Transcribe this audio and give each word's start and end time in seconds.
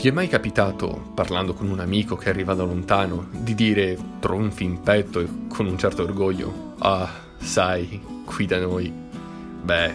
Vi 0.00 0.06
è 0.06 0.12
mai 0.12 0.28
capitato, 0.28 1.10
parlando 1.12 1.54
con 1.54 1.68
un 1.68 1.80
amico 1.80 2.14
che 2.14 2.28
arriva 2.28 2.54
da 2.54 2.62
lontano, 2.62 3.26
di 3.32 3.56
dire 3.56 3.98
tronfi 4.20 4.62
in 4.62 4.80
petto 4.80 5.18
e 5.18 5.26
con 5.48 5.66
un 5.66 5.76
certo 5.76 6.04
orgoglio, 6.04 6.74
ah, 6.78 7.10
sai, 7.36 8.00
qui 8.24 8.46
da 8.46 8.60
noi. 8.60 8.92
Beh, 8.92 9.92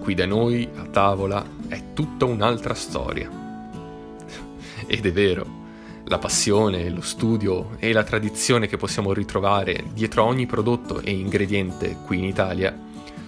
qui 0.00 0.14
da 0.14 0.24
noi, 0.24 0.66
a 0.74 0.84
tavola, 0.84 1.44
è 1.68 1.92
tutta 1.92 2.24
un'altra 2.24 2.72
storia. 2.72 3.28
Ed 4.86 5.04
è 5.04 5.12
vero, 5.12 5.46
la 6.04 6.18
passione, 6.18 6.88
lo 6.88 7.02
studio 7.02 7.76
e 7.80 7.92
la 7.92 8.02
tradizione 8.02 8.66
che 8.66 8.78
possiamo 8.78 9.12
ritrovare 9.12 9.84
dietro 9.92 10.24
ogni 10.24 10.46
prodotto 10.46 11.02
e 11.02 11.10
ingrediente 11.10 11.98
qui 12.06 12.16
in 12.16 12.24
Italia 12.24 12.74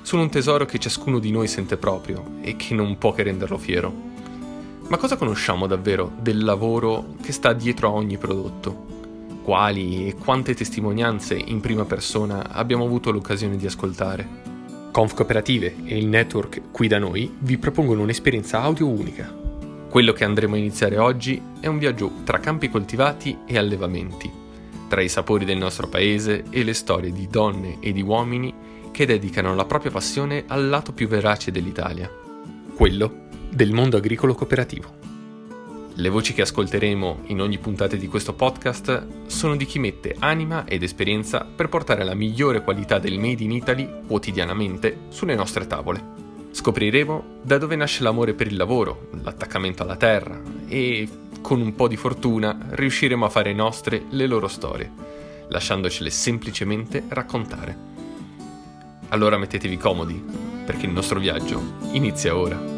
sono 0.00 0.22
un 0.22 0.30
tesoro 0.30 0.64
che 0.64 0.78
ciascuno 0.78 1.19
di 1.19 1.30
noi 1.30 1.46
sente 1.46 1.77
proprio 1.77 2.38
e 2.41 2.56
che 2.56 2.72
non 2.72 2.96
può 2.96 3.12
che 3.12 3.22
renderlo 3.22 3.58
fiero. 3.58 4.05
Ma 4.88 4.98
cosa 4.98 5.16
conosciamo 5.16 5.66
davvero 5.66 6.12
del 6.20 6.45
lavoro 6.45 7.16
che 7.20 7.32
sta 7.32 7.52
dietro 7.52 7.88
a 7.88 7.92
ogni 7.92 8.18
prodotto? 8.18 9.40
Quali 9.42 10.06
e 10.06 10.14
quante 10.14 10.54
testimonianze 10.54 11.34
in 11.34 11.58
prima 11.60 11.84
persona 11.84 12.50
abbiamo 12.50 12.84
avuto 12.84 13.10
l'occasione 13.10 13.56
di 13.56 13.66
ascoltare? 13.66 14.44
Conf 14.92 15.14
Cooperative 15.14 15.74
e 15.84 15.98
il 15.98 16.06
network 16.06 16.70
qui 16.70 16.86
da 16.86 17.00
noi 17.00 17.34
vi 17.41 17.58
propongono 17.58 18.02
un'esperienza 18.02 18.62
audio 18.62 18.86
unica. 18.86 19.28
Quello 19.88 20.12
che 20.12 20.22
andremo 20.22 20.55
a 20.55 20.58
iniziare 20.58 20.98
oggi 20.98 21.42
è 21.58 21.66
un 21.66 21.78
viaggio 21.78 22.08
tra 22.22 22.39
campi 22.39 22.68
coltivati 22.68 23.39
e 23.44 23.58
allevamenti, 23.58 24.30
tra 24.89 25.00
i 25.00 25.08
sapori 25.08 25.44
del 25.44 25.58
nostro 25.58 25.89
paese 25.89 26.44
e 26.48 26.62
le 26.62 26.74
storie 26.74 27.11
di 27.11 27.27
donne 27.28 27.78
e 27.80 27.91
di 27.91 28.02
uomini 28.02 28.55
che 28.92 29.05
dedicano 29.05 29.52
la 29.56 29.64
propria 29.64 29.91
passione 29.91 30.44
al 30.46 30.68
lato 30.68 30.92
più 30.92 31.08
verace 31.08 31.50
dell'Italia, 31.50 32.08
quello 32.77 33.24
del 33.56 33.72
mondo 33.72 33.96
agricolo 33.96 34.34
cooperativo. 34.34 34.94
Le 35.94 36.08
voci 36.10 36.34
che 36.34 36.42
ascolteremo 36.42 37.20
in 37.28 37.40
ogni 37.40 37.56
puntata 37.56 37.96
di 37.96 38.06
questo 38.06 38.34
podcast 38.34 39.28
sono 39.28 39.56
di 39.56 39.64
chi 39.64 39.78
mette 39.78 40.14
anima 40.18 40.66
ed 40.66 40.82
esperienza 40.82 41.42
per 41.42 41.70
portare 41.70 42.04
la 42.04 42.12
migliore 42.12 42.62
qualità 42.62 42.98
del 42.98 43.18
Made 43.18 43.42
in 43.42 43.52
Italy 43.52 43.88
quotidianamente 44.06 45.04
sulle 45.08 45.34
nostre 45.34 45.66
tavole. 45.66 46.04
Scopriremo 46.50 47.38
da 47.40 47.56
dove 47.56 47.77
nasce 47.77 48.02
l'amore 48.02 48.34
per 48.34 48.46
il 48.46 48.58
lavoro, 48.58 49.08
l'attaccamento 49.22 49.84
alla 49.84 49.96
terra 49.96 50.38
e, 50.68 51.08
con 51.40 51.62
un 51.62 51.74
po' 51.74 51.88
di 51.88 51.96
fortuna, 51.96 52.58
riusciremo 52.72 53.24
a 53.24 53.30
fare 53.30 53.54
nostre 53.54 54.02
le 54.10 54.27
loro 54.27 54.48
storie, 54.48 54.92
lasciandocele 55.48 56.10
semplicemente 56.10 57.04
raccontare. 57.08 57.74
Allora 59.08 59.38
mettetevi 59.38 59.78
comodi, 59.78 60.22
perché 60.66 60.84
il 60.84 60.92
nostro 60.92 61.18
viaggio 61.18 61.62
inizia 61.92 62.36
ora. 62.36 62.75